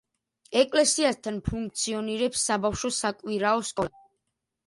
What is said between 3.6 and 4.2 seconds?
სკოლა.